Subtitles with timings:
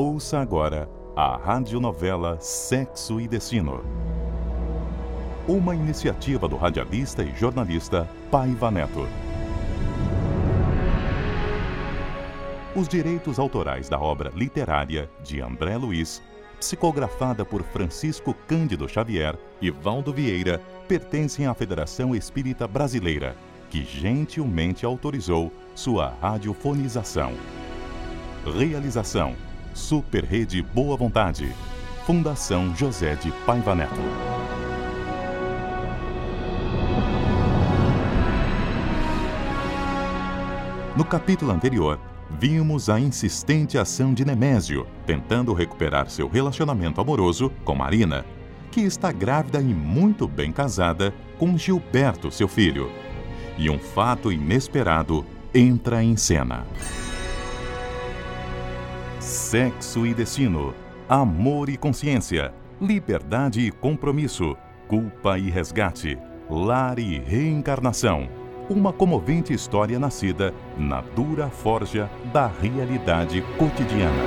[0.00, 3.84] Ouça agora a radionovela Sexo e Destino.
[5.48, 9.08] Uma iniciativa do radialista e jornalista Paiva Neto.
[12.76, 16.22] Os direitos autorais da obra literária de André Luiz,
[16.60, 23.34] psicografada por Francisco Cândido Xavier e Valdo Vieira, pertencem à Federação Espírita Brasileira,
[23.68, 27.32] que gentilmente autorizou sua radiofonização.
[28.56, 29.34] Realização:
[29.74, 31.52] Super Rede Boa Vontade.
[32.06, 34.00] Fundação José de Paiva Neto.
[40.96, 42.00] No capítulo anterior,
[42.40, 48.24] vimos a insistente ação de Nemésio, tentando recuperar seu relacionamento amoroso com Marina,
[48.70, 52.90] que está grávida e muito bem casada com Gilberto, seu filho.
[53.56, 56.66] E um fato inesperado entra em cena.
[59.50, 60.74] Sexo e destino,
[61.08, 64.54] amor e consciência, liberdade e compromisso,
[64.86, 66.18] culpa e resgate,
[66.50, 68.28] lar e reencarnação.
[68.68, 74.22] Uma comovente história nascida na dura forja da realidade cotidiana.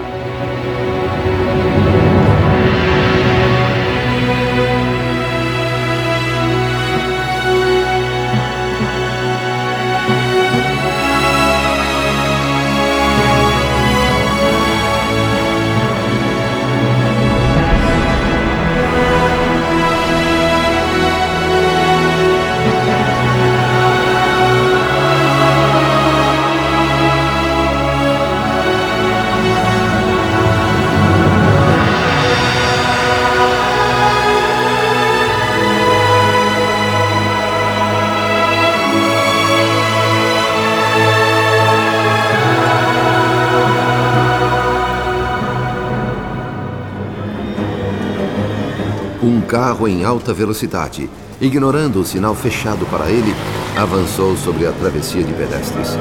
[49.24, 51.08] Um carro em alta velocidade,
[51.40, 53.36] ignorando o sinal fechado para ele,
[53.78, 55.96] avançou sobre a travessia de pedestres.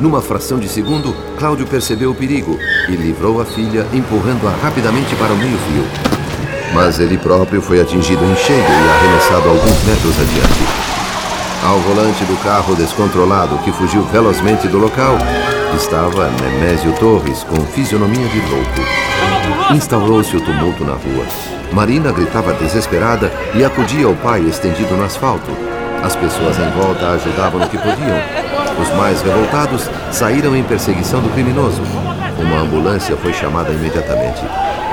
[0.00, 2.58] Numa fração de segundo, Cláudio percebeu o perigo
[2.88, 5.84] e livrou a filha, empurrando-a rapidamente para o meio-fio.
[6.74, 10.82] Mas ele próprio foi atingido em cheio e arremessado alguns metros adiante.
[11.64, 15.16] Ao volante do carro descontrolado que fugiu velozmente do local,
[15.76, 19.76] estava Nemésio Torres com fisionomia de louco.
[19.76, 21.61] Instaurou-se o tumulto na rua.
[21.72, 25.50] Marina gritava desesperada e acudia ao pai estendido no asfalto.
[26.02, 28.18] As pessoas em volta ajudavam no que podiam.
[28.80, 31.80] Os mais revoltados saíram em perseguição do criminoso.
[32.38, 34.42] Uma ambulância foi chamada imediatamente.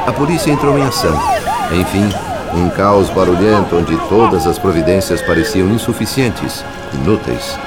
[0.08, 1.18] A polícia entrou em ação.
[1.72, 2.10] Enfim,
[2.54, 6.64] um caos barulhento onde todas as providências pareciam insuficientes,
[6.94, 7.58] inúteis.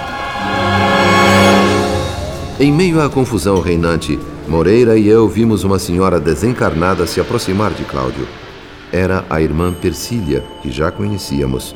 [2.59, 4.19] Em meio à confusão reinante,
[4.49, 8.27] Moreira e eu vimos uma senhora desencarnada se aproximar de Cláudio.
[8.93, 11.75] Era a irmã Persília, que já conhecíamos.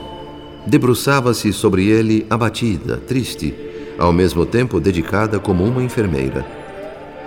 [0.66, 3.54] Debruçava-se sobre ele abatida, triste,
[3.99, 6.44] ao mesmo tempo dedicada como uma enfermeira.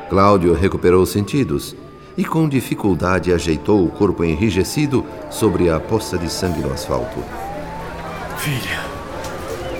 [0.07, 1.75] Cláudio recuperou os sentidos
[2.15, 7.23] e com dificuldade ajeitou o corpo enrijecido sobre a poça de sangue no asfalto.
[8.37, 8.81] Filha,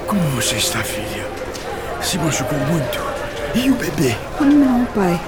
[0.08, 1.28] como você está, filha?
[2.02, 3.00] Se machucou muito?
[3.53, 4.16] E o bebê?
[4.40, 5.20] Não, pai.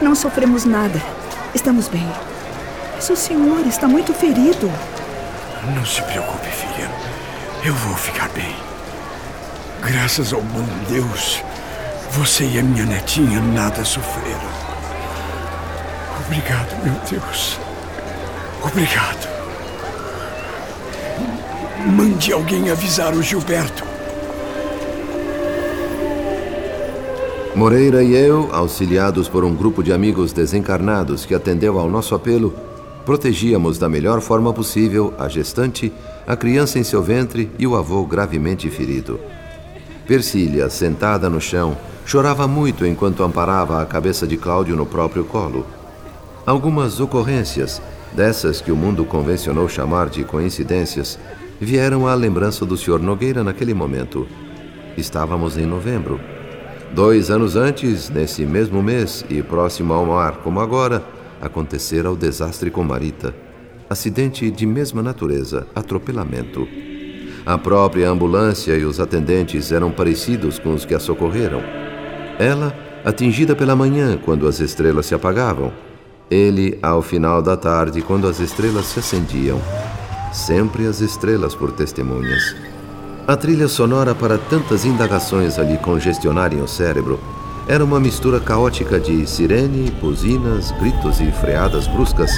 [0.00, 1.00] Não sofremos nada.
[1.54, 2.06] Estamos bem.
[2.94, 4.70] Mas o senhor está muito ferido.
[5.74, 6.90] Não se preocupe, filha.
[7.64, 8.54] Eu vou ficar bem.
[9.82, 11.42] Graças ao bom Deus,
[12.10, 14.64] você e a minha netinha nada sofreram.
[16.24, 17.58] Obrigado, meu Deus.
[18.62, 19.28] Obrigado.
[21.86, 23.84] Mande alguém avisar o Gilberto.
[27.54, 32.54] Moreira e eu, auxiliados por um grupo de amigos desencarnados que atendeu ao nosso apelo,
[33.04, 35.92] protegíamos da melhor forma possível a gestante,
[36.26, 39.20] a criança em seu ventre e o avô gravemente ferido.
[40.06, 45.66] Persília, sentada no chão, chorava muito enquanto amparava a cabeça de Cláudio no próprio colo.
[46.46, 47.80] Algumas ocorrências,
[48.12, 51.18] dessas que o mundo convencionou chamar de coincidências,
[51.60, 52.98] vieram à lembrança do Sr.
[53.00, 54.26] Nogueira naquele momento.
[54.96, 56.20] Estávamos em novembro.
[56.92, 61.02] Dois anos antes, nesse mesmo mês e próximo ao mar como agora,
[61.40, 63.34] acontecera o desastre com Marita.
[63.88, 66.66] Acidente de mesma natureza, atropelamento.
[67.44, 71.62] A própria ambulância e os atendentes eram parecidos com os que a socorreram.
[72.38, 75.72] Ela, atingida pela manhã, quando as estrelas se apagavam.
[76.30, 79.60] Ele, ao final da tarde, quando as estrelas se acendiam.
[80.32, 82.56] Sempre as estrelas por testemunhas.
[83.26, 87.20] A trilha sonora para tantas indagações a lhe congestionarem o cérebro
[87.66, 92.30] era uma mistura caótica de sirene, buzinas, gritos e freadas bruscas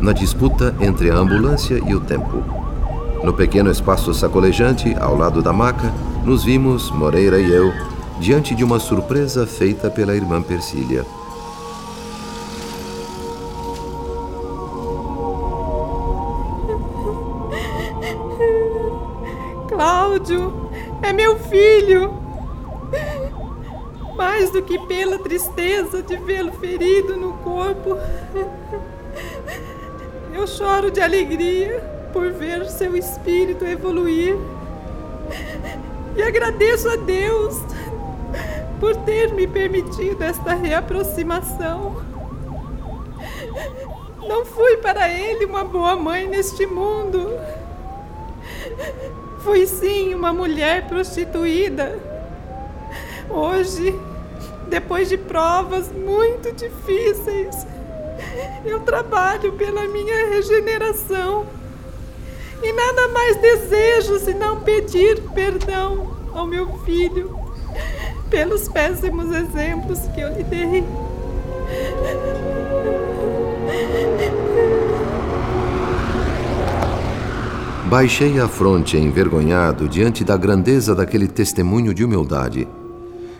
[0.00, 2.42] na disputa entre a ambulância e o tempo.
[3.22, 5.90] No pequeno espaço sacolejante, ao lado da maca,
[6.24, 7.72] nos vimos, Moreira e eu,
[8.20, 11.04] diante de uma surpresa feita pela irmã Persília.
[25.34, 27.98] Tristeza de vê-lo ferido no corpo,
[30.32, 31.82] eu choro de alegria
[32.12, 34.36] por ver seu espírito evoluir.
[36.16, 37.60] E agradeço a Deus
[38.78, 42.00] por ter me permitido esta reaproximação.
[44.28, 47.36] Não fui para ele uma boa mãe neste mundo.
[49.40, 51.98] Fui sim uma mulher prostituída.
[53.28, 53.98] Hoje,
[54.68, 57.66] depois de provas muito difíceis,
[58.64, 61.46] eu trabalho pela minha regeneração.
[62.62, 67.38] E nada mais desejo senão pedir perdão ao meu filho
[68.30, 70.84] pelos péssimos exemplos que eu lhe dei.
[77.84, 82.66] Baixei a fronte envergonhado diante da grandeza daquele testemunho de humildade.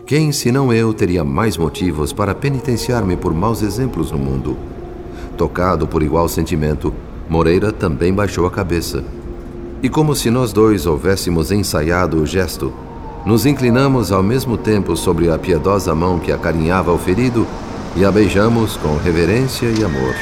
[0.07, 4.55] Quem, senão eu, teria mais motivos para penitenciar-me por maus exemplos no mundo?
[5.35, 6.93] Tocado por igual sentimento,
[7.27, 9.03] Moreira também baixou a cabeça.
[9.83, 12.71] E como se nós dois houvéssemos ensaiado o gesto,
[13.25, 17.47] nos inclinamos ao mesmo tempo sobre a piedosa mão que acarinhava o ferido
[17.97, 20.15] e a beijamos com reverência e amor.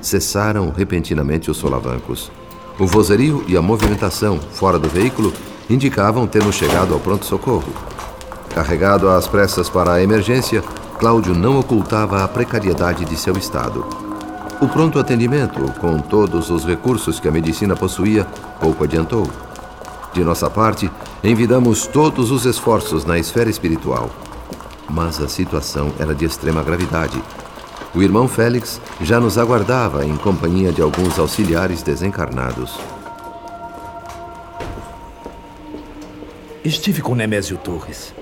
[0.00, 2.32] Cessaram repentinamente os solavancos.
[2.78, 5.34] O vozerio e a movimentação fora do veículo
[5.68, 7.89] indicavam termos chegado ao pronto-socorro.
[8.54, 10.62] Carregado às pressas para a emergência,
[10.98, 13.86] Cláudio não ocultava a precariedade de seu estado.
[14.60, 18.26] O pronto atendimento, com todos os recursos que a medicina possuía,
[18.60, 19.26] pouco adiantou.
[20.12, 20.90] De nossa parte,
[21.24, 24.10] envidamos todos os esforços na esfera espiritual.
[24.88, 27.22] Mas a situação era de extrema gravidade.
[27.94, 32.78] O irmão Félix já nos aguardava em companhia de alguns auxiliares desencarnados.
[36.62, 38.12] Estive com Nemésio Torres.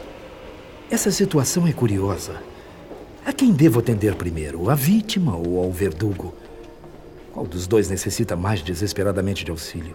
[0.90, 2.42] Essa situação é curiosa.
[3.24, 6.32] A quem devo atender primeiro, a vítima ou ao verdugo?
[7.30, 9.94] Qual dos dois necessita mais desesperadamente de auxílio?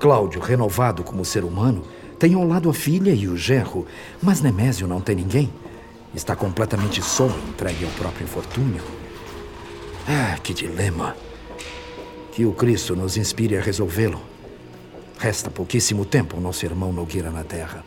[0.00, 1.84] Cláudio, renovado como ser humano,
[2.18, 3.86] tem ao lado a filha e o genro,
[4.20, 5.52] mas Nemésio não tem ninguém.
[6.12, 8.82] Está completamente só, entregue ao próprio infortúnio.
[10.08, 11.16] Ah, que dilema!
[12.32, 14.20] Que o Cristo nos inspire a resolvê-lo.
[15.16, 17.84] Resta pouquíssimo tempo ao nosso irmão Nogueira na Terra.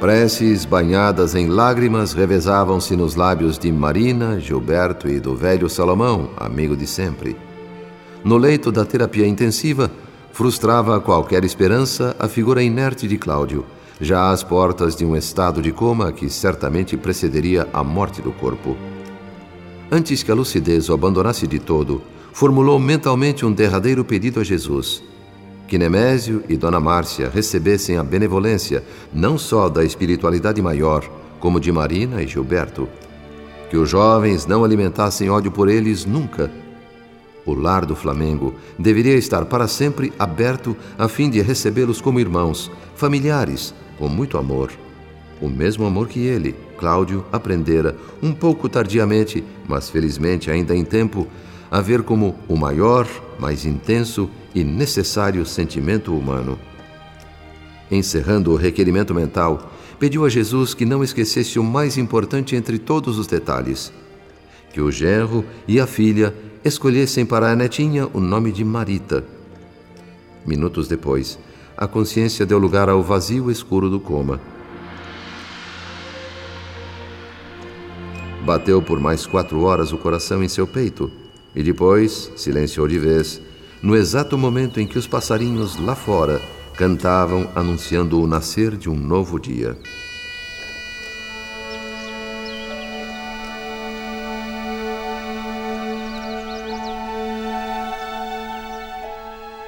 [0.00, 6.76] Preces banhadas em lágrimas revezavam-se nos lábios de Marina, Gilberto e do velho Salomão, amigo
[6.76, 7.34] de sempre.
[8.22, 9.90] No leito da terapia intensiva,
[10.32, 13.64] frustrava qualquer esperança a figura inerte de Cláudio,
[13.98, 18.76] já às portas de um estado de coma que certamente precederia a morte do corpo.
[19.90, 22.02] Antes que a lucidez o abandonasse de todo,
[22.34, 25.02] formulou mentalmente um derradeiro pedido a Jesus
[25.66, 31.08] que Nemésio e Dona Márcia recebessem a benevolência não só da espiritualidade maior,
[31.40, 32.88] como de Marina e Gilberto.
[33.68, 36.50] Que os jovens não alimentassem ódio por eles nunca.
[37.44, 42.70] O lar do Flamengo deveria estar para sempre aberto a fim de recebê-los como irmãos,
[42.94, 44.70] familiares, com muito amor.
[45.40, 51.26] O mesmo amor que ele, Cláudio, aprendera, um pouco tardiamente, mas felizmente ainda em tempo,
[51.70, 53.06] a ver como o maior,
[53.38, 56.58] mais intenso e necessário sentimento humano.
[57.90, 59.70] Encerrando o requerimento mental,
[60.00, 63.92] pediu a Jesus que não esquecesse o mais importante entre todos os detalhes:
[64.72, 66.34] que o genro e a filha
[66.64, 69.22] escolhessem para a netinha o nome de Marita.
[70.46, 71.38] Minutos depois,
[71.76, 74.40] a consciência deu lugar ao vazio escuro do coma.
[78.42, 81.10] Bateu por mais quatro horas o coração em seu peito
[81.54, 83.42] e depois silenciou de vez
[83.86, 86.42] no exato momento em que os passarinhos lá fora
[86.74, 89.78] cantavam anunciando o nascer de um novo dia.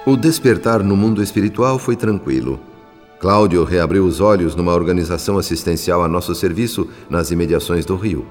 [0.04, 2.58] O despertar no mundo espiritual foi tranquilo.
[3.20, 8.26] Cláudio reabriu os olhos numa organização assistencial a nosso serviço nas imediações do rio.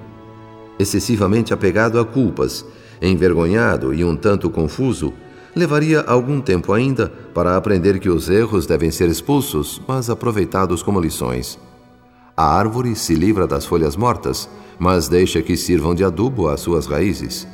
[0.78, 2.66] Excessivamente apegado a culpas,
[3.02, 5.14] envergonhado e um tanto confuso,
[5.56, 11.00] levaria algum tempo ainda para aprender que os erros devem ser expulsos, mas aproveitados como
[11.00, 11.60] lições.
[12.36, 16.86] A árvore se livra das folhas mortas, mas deixa que sirvam de adubo às suas
[16.86, 17.48] raízes.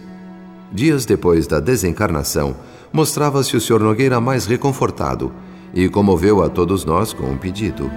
[0.72, 2.56] Dias depois da desencarnação,
[2.92, 3.80] mostrava-se o Sr.
[3.80, 5.32] Nogueira mais reconfortado
[5.74, 7.90] e comoveu a todos nós com um pedido.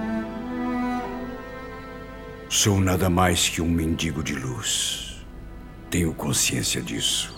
[2.49, 5.25] Sou nada mais que um mendigo de luz.
[5.91, 7.36] Tenho consciência disso.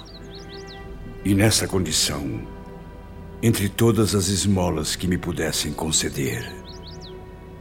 [1.29, 2.41] E nessa condição,
[3.43, 6.51] entre todas as esmolas que me pudessem conceder,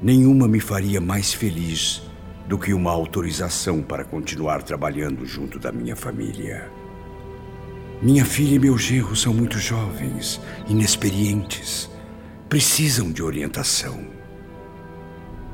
[0.02, 2.02] nenhuma me faria mais feliz
[2.48, 6.72] do que uma autorização para continuar trabalhando junto da minha família.
[8.02, 11.90] Minha filha e meu genro são muito jovens, inexperientes,
[12.48, 14.00] precisam de orientação.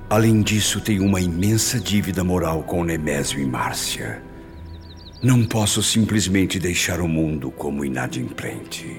[0.07, 4.21] Além disso, tenho uma imensa dívida moral com Nemésio e Márcia.
[5.23, 8.93] Não posso simplesmente deixar o mundo como inadimplente.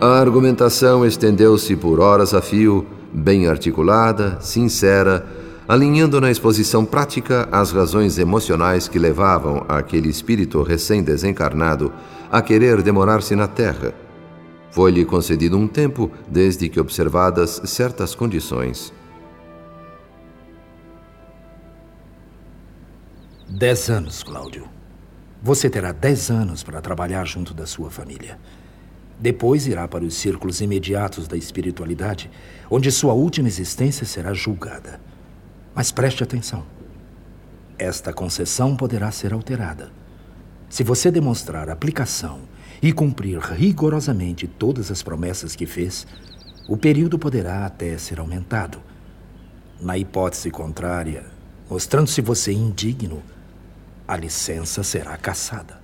[0.00, 5.26] A argumentação estendeu-se por horas a fio, bem articulada, sincera,
[5.66, 11.92] alinhando na exposição prática as razões emocionais que levavam aquele espírito recém-desencarnado
[12.30, 13.92] a querer demorar-se na Terra.
[14.70, 18.96] Foi-lhe concedido um tempo, desde que observadas certas condições.
[23.50, 24.68] Dez anos, Cláudio.
[25.42, 28.38] Você terá dez anos para trabalhar junto da sua família.
[29.18, 32.30] Depois irá para os círculos imediatos da espiritualidade,
[32.70, 35.00] onde sua última existência será julgada.
[35.74, 36.66] Mas preste atenção.
[37.78, 39.90] Esta concessão poderá ser alterada.
[40.68, 42.40] Se você demonstrar aplicação
[42.82, 46.06] e cumprir rigorosamente todas as promessas que fez,
[46.68, 48.78] o período poderá até ser aumentado.
[49.80, 51.24] Na hipótese contrária,
[51.70, 53.22] mostrando-se você indigno,
[54.08, 55.78] a licença será cassada.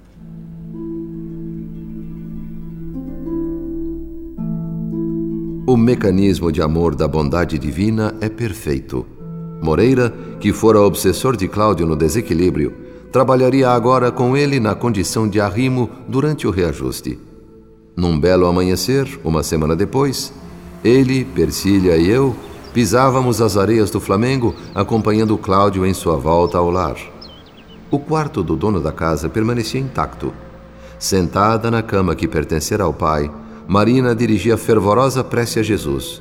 [5.67, 9.05] O mecanismo de amor da bondade divina é perfeito.
[9.63, 12.73] Moreira, que fora obsessor de Cláudio no desequilíbrio,
[13.13, 17.19] trabalharia agora com ele na condição de arrimo durante o reajuste.
[17.95, 20.33] Num belo amanhecer, uma semana depois,
[20.83, 22.35] ele, Persília e eu
[22.73, 27.14] pisávamos as areias do Flamengo acompanhando Cláudio em sua volta ao lar.
[27.95, 30.35] O quarto do dono da casa permanecia intacto.
[30.99, 33.31] Sentada na cama que pertencera ao pai,
[33.69, 36.21] Marina dirigia fervorosa prece a Jesus.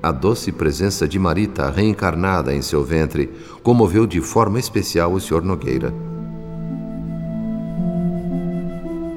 [0.00, 3.28] A doce presença de Marita, reencarnada em seu ventre,
[3.64, 5.42] comoveu de forma especial o Sr.
[5.42, 5.92] Nogueira.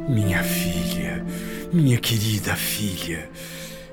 [0.09, 1.23] Minha filha,
[1.71, 3.29] minha querida filha,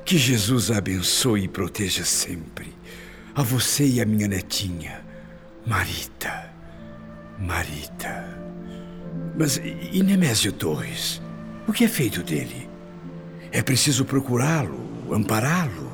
[0.02, 2.72] que Jesus a abençoe e proteja sempre.
[3.34, 5.04] A você e a minha netinha,
[5.66, 6.51] Marita.
[7.42, 8.38] Marita.
[9.36, 9.60] Mas
[9.92, 11.20] e Nemésio Torres?
[11.66, 12.70] O que é feito dele?
[13.50, 14.78] É preciso procurá-lo,
[15.12, 15.90] ampará-lo.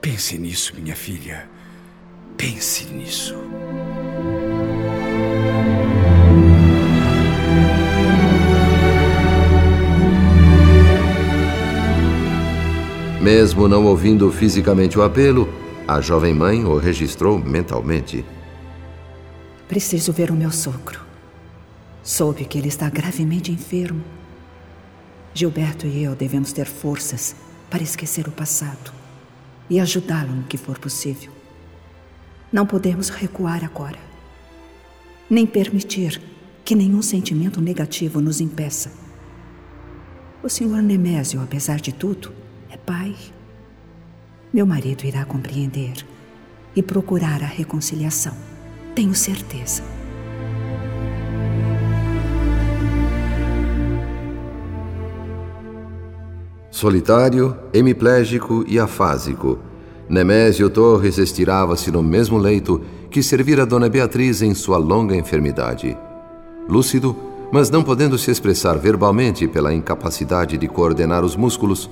[0.00, 1.48] Pense nisso, minha filha.
[2.36, 3.36] Pense nisso.
[13.20, 15.46] Mesmo não ouvindo fisicamente o apelo,
[15.86, 18.24] a jovem mãe o registrou mentalmente.
[19.68, 21.00] Preciso ver o meu sogro.
[22.02, 24.02] Soube que ele está gravemente enfermo
[25.38, 27.36] Gilberto e eu devemos ter forças
[27.70, 28.92] para esquecer o passado
[29.70, 31.30] e ajudá-lo no que for possível.
[32.52, 34.00] Não podemos recuar agora,
[35.30, 36.20] nem permitir
[36.64, 38.90] que nenhum sentimento negativo nos impeça.
[40.42, 42.32] O senhor Nemésio, apesar de tudo,
[42.68, 43.14] é pai.
[44.52, 46.04] Meu marido irá compreender
[46.74, 48.34] e procurar a reconciliação.
[48.98, 49.84] Tenho certeza.
[56.68, 59.60] Solitário, hemiplégico e afásico,
[60.08, 65.96] Nemésio Torres estirava-se no mesmo leito que servira Dona Beatriz em sua longa enfermidade.
[66.68, 67.14] Lúcido,
[67.52, 71.88] mas não podendo se expressar verbalmente pela incapacidade de coordenar os músculos,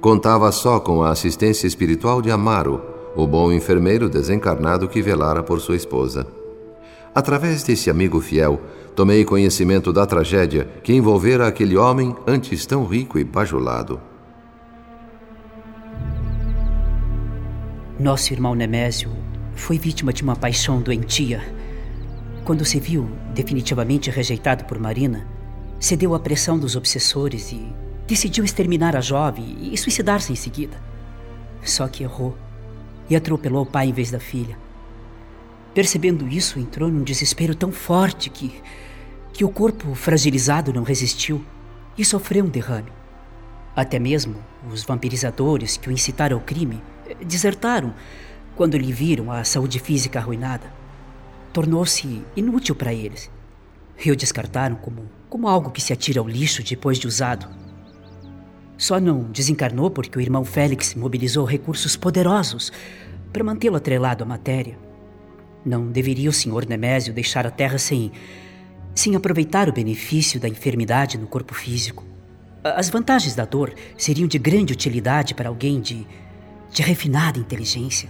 [0.00, 2.80] contava só com a assistência espiritual de Amaro,
[3.16, 6.43] o bom enfermeiro desencarnado que velara por sua esposa.
[7.14, 8.60] Através desse amigo fiel,
[8.96, 14.00] tomei conhecimento da tragédia que envolvera aquele homem antes tão rico e bajulado.
[18.00, 19.12] Nosso irmão Nemésio
[19.54, 21.40] foi vítima de uma paixão doentia.
[22.44, 25.24] Quando se viu definitivamente rejeitado por Marina,
[25.78, 27.72] cedeu à pressão dos obsessores e
[28.08, 30.76] decidiu exterminar a jovem e suicidar-se em seguida.
[31.62, 32.36] Só que errou
[33.08, 34.63] e atropelou o pai em vez da filha.
[35.74, 38.62] Percebendo isso, entrou num desespero tão forte que
[39.34, 41.44] que o corpo fragilizado não resistiu
[41.98, 42.92] e sofreu um derrame.
[43.74, 44.36] Até mesmo
[44.72, 46.80] os vampirizadores que o incitaram ao crime
[47.26, 47.92] desertaram
[48.54, 50.72] quando lhe viram a saúde física arruinada.
[51.52, 53.28] Tornou-se inútil para eles
[54.04, 57.48] e o descartaram como, como algo que se atira ao lixo depois de usado.
[58.78, 62.72] Só não desencarnou porque o irmão Félix mobilizou recursos poderosos
[63.32, 64.78] para mantê-lo atrelado à matéria.
[65.64, 68.12] Não deveria o senhor Nemésio deixar a terra sem,
[68.94, 72.04] sem aproveitar o benefício da enfermidade no corpo físico.
[72.62, 76.06] As vantagens da dor seriam de grande utilidade para alguém de,
[76.70, 78.08] de refinada inteligência,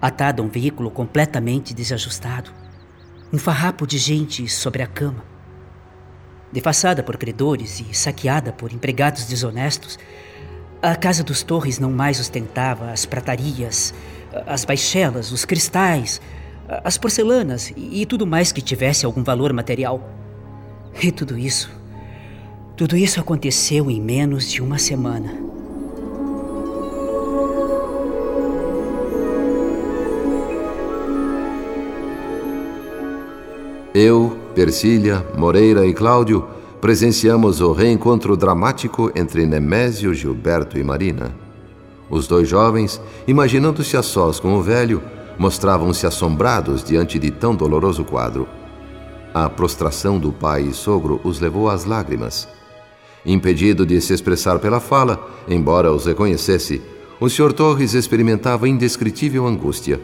[0.00, 2.50] atado a um veículo completamente desajustado.
[3.32, 5.24] Um farrapo de gente sobre a cama.
[6.52, 9.98] Defaçada por credores e saqueada por empregados desonestos,
[10.80, 13.94] a casa dos Torres não mais ostentava as pratarias,
[14.46, 16.20] as baixelas, os cristais,
[16.68, 20.00] as porcelanas e tudo mais que tivesse algum valor material.
[21.02, 21.84] E tudo isso
[22.76, 25.32] tudo isso aconteceu em menos de uma semana.
[33.94, 36.48] Eu, Persília, Moreira e Cláudio
[36.80, 41.32] presenciamos o reencontro dramático entre Nemésio, Gilberto e Marina.
[42.10, 45.00] Os dois jovens, imaginando-se a sós com o velho,
[45.38, 48.48] mostravam-se assombrados diante de tão doloroso quadro.
[49.32, 52.48] A prostração do pai e sogro os levou às lágrimas.
[53.26, 56.80] Impedido de se expressar pela fala, embora os reconhecesse,
[57.18, 57.52] o Sr.
[57.52, 60.00] Torres experimentava indescritível angústia.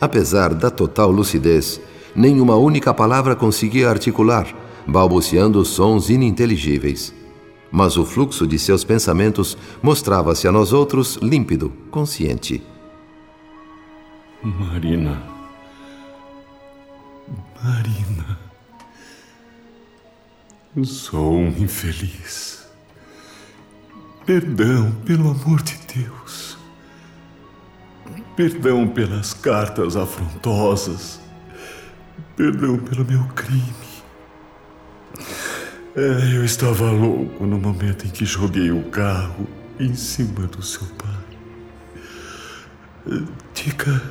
[0.00, 1.80] Apesar da total lucidez,
[2.14, 4.46] nenhuma única palavra conseguia articular,
[4.86, 7.14] balbuciando sons ininteligíveis.
[7.72, 12.62] Mas o fluxo de seus pensamentos mostrava-se a nós outros límpido, consciente.
[14.44, 15.22] Marina.
[17.62, 18.38] Marina.
[20.84, 22.68] Sou um infeliz.
[24.26, 26.58] Perdão, pelo amor de Deus.
[28.36, 31.20] Perdão pelas cartas afrontosas.
[32.36, 33.72] Perdão pelo meu crime.
[35.96, 39.46] É, eu estava louco no momento em que joguei o carro
[39.80, 41.14] em cima do seu pai.
[43.54, 44.02] Diga.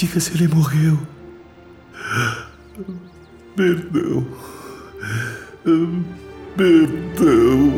[0.00, 0.98] Diga se ele morreu.
[3.54, 4.26] Perdão.
[6.56, 7.70] Perdão.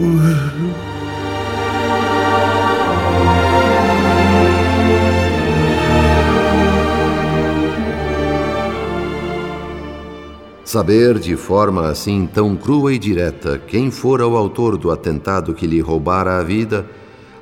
[10.64, 15.66] Saber de forma assim tão crua e direta quem fora o autor do atentado que
[15.66, 16.88] lhe roubara a vida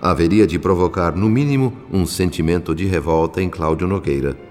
[0.01, 4.50] haveria de provocar, no mínimo, um sentimento de revolta em Cláudio Nogueira.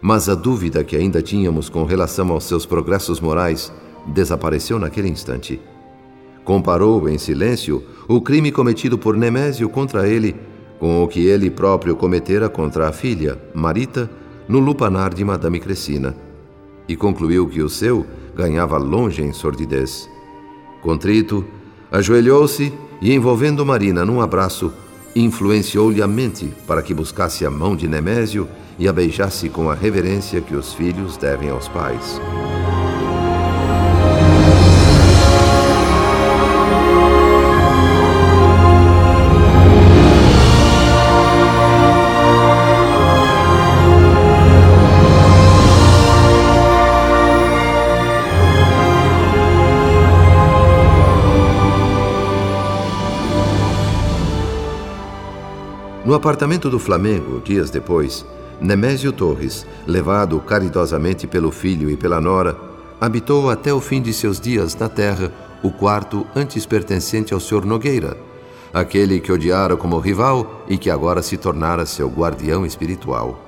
[0.00, 3.72] Mas a dúvida que ainda tínhamos com relação aos seus progressos morais
[4.06, 5.60] desapareceu naquele instante.
[6.44, 10.34] Comparou em silêncio o crime cometido por Nemésio contra ele
[10.78, 14.08] com o que ele próprio cometera contra a filha, Marita,
[14.48, 16.16] no lupanar de Madame Cressina,
[16.88, 20.08] e concluiu que o seu ganhava longe em sordidez.
[20.80, 21.44] Contrito,
[21.90, 24.72] ajoelhou-se e, envolvendo Marina num abraço,
[25.20, 29.74] influenciou-lhe a mente para que buscasse a mão de Nemésio e a beijasse com a
[29.74, 32.20] reverência que os filhos devem aos pais.
[56.18, 58.26] Apartamento do Flamengo, dias depois,
[58.60, 62.58] Nemésio Torres, levado caridosamente pelo filho e pela nora,
[63.00, 67.64] habitou até o fim de seus dias na terra o quarto antes pertencente ao Sr.
[67.64, 68.16] Nogueira,
[68.74, 73.40] aquele que odiara como rival e que agora se tornara seu guardião espiritual.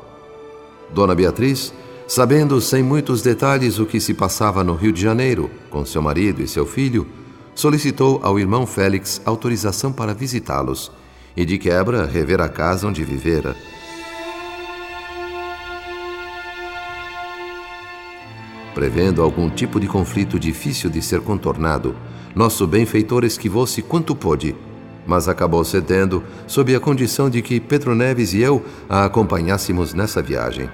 [0.94, 1.74] Dona Beatriz,
[2.06, 6.40] sabendo sem muitos detalhes o que se passava no Rio de Janeiro com seu marido
[6.40, 7.04] e seu filho,
[7.52, 10.92] solicitou ao irmão Félix autorização para visitá-los
[11.37, 13.55] e de quebra rever a casa onde vivera.
[18.75, 21.95] Prevendo algum tipo de conflito difícil de ser contornado,
[22.35, 24.55] nosso benfeitor esquivou-se quanto pôde,
[25.07, 30.23] mas acabou cedendo sob a condição de que Pedro Neves e eu a acompanhássemos nessa
[30.23, 30.71] viagem.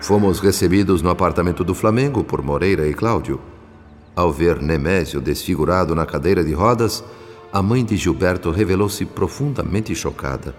[0.00, 3.40] Fomos recebidos no apartamento do Flamengo por Moreira e Cláudio.
[4.14, 7.04] Ao ver Nemésio desfigurado na cadeira de rodas,
[7.52, 10.54] a mãe de Gilberto revelou-se profundamente chocada.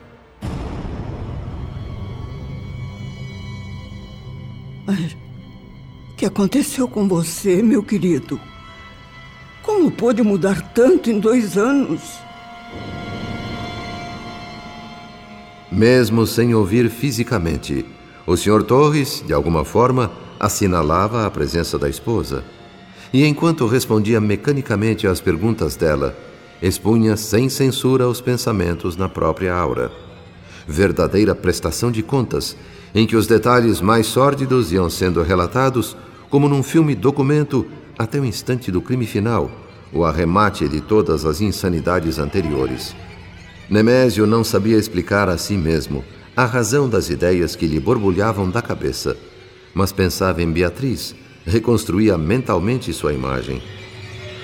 [4.86, 5.16] Mas
[6.20, 8.38] que aconteceu com você, meu querido?
[9.64, 12.02] Como pôde mudar tanto em dois anos?
[15.72, 17.86] Mesmo sem ouvir fisicamente,
[18.28, 18.64] o Sr.
[18.64, 22.44] Torres, de alguma forma, assinalava a presença da esposa.
[23.14, 26.18] E enquanto respondia mecanicamente às perguntas dela,
[26.62, 29.92] expunha sem censura os pensamentos na própria aura.
[30.68, 32.56] Verdadeira prestação de contas,
[32.94, 35.96] em que os detalhes mais sórdidos iam sendo relatados,
[36.30, 37.66] como num filme documento,
[37.98, 39.50] até o instante do crime final,
[39.92, 42.96] o arremate de todas as insanidades anteriores.
[43.70, 46.04] Nemésio não sabia explicar a si mesmo
[46.36, 49.18] a razão das ideias que lhe borbulhavam da cabeça,
[49.74, 53.62] mas pensava em Beatriz, reconstruía mentalmente sua imagem.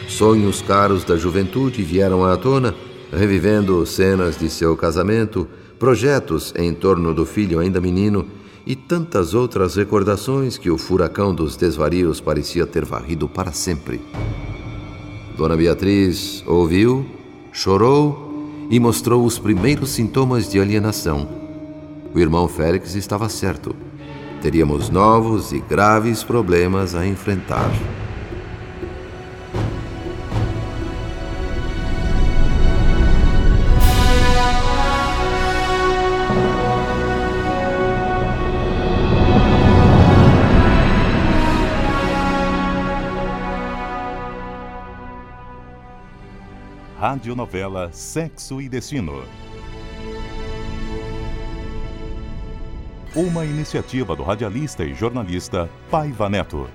[0.07, 2.73] Sonhos caros da juventude vieram à tona,
[3.11, 5.47] revivendo cenas de seu casamento,
[5.79, 8.25] projetos em torno do filho ainda menino
[8.65, 14.01] e tantas outras recordações que o furacão dos desvarios parecia ter varrido para sempre.
[15.37, 17.05] Dona Beatriz ouviu,
[17.51, 21.27] chorou e mostrou os primeiros sintomas de alienação.
[22.13, 23.75] O irmão Félix estava certo.
[24.41, 27.71] Teríamos novos e graves problemas a enfrentar.
[47.07, 49.23] Radionovela Sexo e Destino.
[53.15, 56.67] Uma iniciativa do radialista e jornalista Paiva Neto.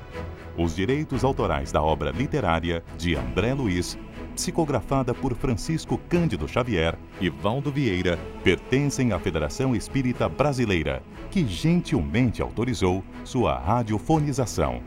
[0.57, 3.99] Os direitos autorais da obra literária de André Luiz,
[4.37, 12.41] psicografada por Francisco Cândido Xavier e Valdo Vieira, pertencem à Federação Espírita Brasileira, que gentilmente
[12.41, 14.81] autorizou sua radiofonização.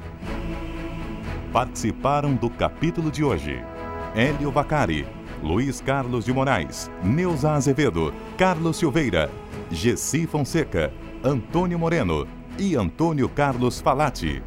[1.51, 3.61] Participaram do capítulo de hoje
[4.15, 5.05] Hélio Vacari,
[5.43, 9.29] Luiz Carlos de Moraes, Neuza Azevedo, Carlos Silveira,
[9.69, 12.25] Gessi Fonseca, Antônio Moreno
[12.57, 14.41] e Antônio Carlos Falati.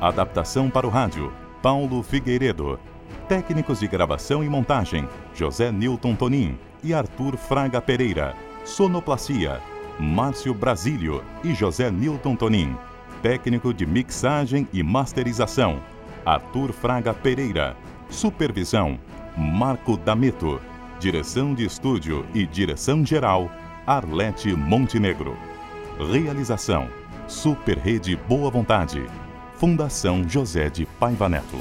[0.00, 2.80] Adaptação para o rádio, Paulo Figueiredo.
[3.28, 8.34] Técnicos de gravação e montagem, José Newton Tonin e Arthur Fraga Pereira.
[8.64, 9.60] Sonoplastia,
[10.00, 12.76] Márcio Brasílio e José Newton Tonin.
[13.22, 15.80] Técnico de mixagem e masterização,
[16.26, 17.76] Arthur Fraga Pereira.
[18.10, 18.98] Supervisão,
[19.36, 20.60] Marco D'Ameto.
[20.98, 23.50] Direção de estúdio e direção geral,
[23.86, 25.36] Arlete Montenegro.
[26.10, 26.88] Realização:
[27.26, 29.04] Super Rede Boa Vontade.
[29.54, 31.56] Fundação José de Paiva Neto.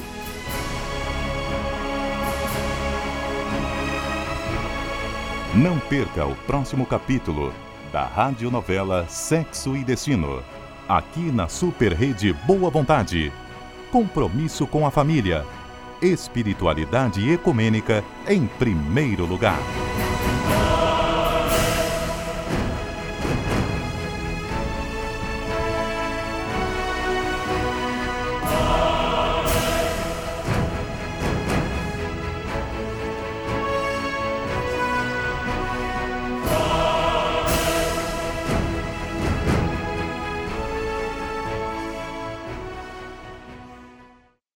[5.55, 7.53] Não perca o próximo capítulo
[7.91, 10.43] da radionovela Sexo e Destino.
[10.87, 13.31] Aqui na Super Rede Boa Vontade.
[13.91, 15.45] Compromisso com a família
[16.01, 19.59] espiritualidade ecumênica em primeiro lugar.